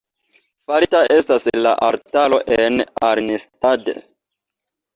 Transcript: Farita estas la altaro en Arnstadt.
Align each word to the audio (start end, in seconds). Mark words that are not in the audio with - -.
Farita 0.71 1.01
estas 1.15 1.45
la 1.67 1.75
altaro 1.89 2.41
en 2.57 2.81
Arnstadt. 3.11 3.95